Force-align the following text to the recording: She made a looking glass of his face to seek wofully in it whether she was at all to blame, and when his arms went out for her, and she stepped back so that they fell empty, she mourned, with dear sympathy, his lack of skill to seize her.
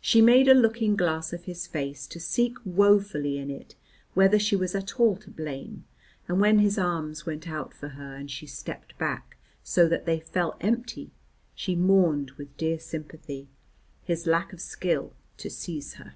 She 0.00 0.22
made 0.22 0.48
a 0.48 0.54
looking 0.54 0.96
glass 0.96 1.30
of 1.34 1.44
his 1.44 1.66
face 1.66 2.06
to 2.06 2.18
seek 2.18 2.56
wofully 2.64 3.36
in 3.36 3.50
it 3.50 3.74
whether 4.14 4.38
she 4.38 4.56
was 4.56 4.74
at 4.74 4.98
all 4.98 5.14
to 5.16 5.30
blame, 5.30 5.84
and 6.26 6.40
when 6.40 6.60
his 6.60 6.78
arms 6.78 7.26
went 7.26 7.46
out 7.50 7.74
for 7.74 7.88
her, 7.88 8.14
and 8.16 8.30
she 8.30 8.46
stepped 8.46 8.96
back 8.96 9.36
so 9.62 9.86
that 9.88 10.06
they 10.06 10.20
fell 10.20 10.56
empty, 10.62 11.10
she 11.54 11.74
mourned, 11.76 12.30
with 12.38 12.56
dear 12.56 12.78
sympathy, 12.78 13.50
his 14.02 14.26
lack 14.26 14.54
of 14.54 14.60
skill 14.62 15.12
to 15.36 15.50
seize 15.50 15.96
her. 16.00 16.14